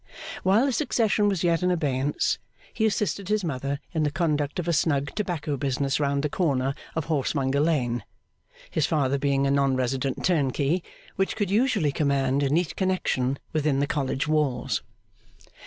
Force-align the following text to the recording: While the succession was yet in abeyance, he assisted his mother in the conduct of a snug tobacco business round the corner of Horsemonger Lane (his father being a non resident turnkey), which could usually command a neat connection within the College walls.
While 0.41 0.65
the 0.65 0.71
succession 0.71 1.29
was 1.29 1.43
yet 1.43 1.61
in 1.61 1.69
abeyance, 1.69 2.39
he 2.73 2.87
assisted 2.87 3.29
his 3.29 3.43
mother 3.43 3.79
in 3.93 4.01
the 4.01 4.09
conduct 4.09 4.57
of 4.57 4.67
a 4.67 4.73
snug 4.73 5.13
tobacco 5.13 5.57
business 5.57 5.99
round 5.99 6.23
the 6.23 6.27
corner 6.27 6.73
of 6.95 7.05
Horsemonger 7.05 7.59
Lane 7.59 8.03
(his 8.71 8.87
father 8.87 9.19
being 9.19 9.45
a 9.45 9.51
non 9.51 9.75
resident 9.75 10.25
turnkey), 10.25 10.81
which 11.17 11.35
could 11.35 11.51
usually 11.51 11.91
command 11.91 12.41
a 12.41 12.49
neat 12.49 12.75
connection 12.75 13.37
within 13.53 13.79
the 13.79 13.85
College 13.85 14.27
walls. 14.27 14.81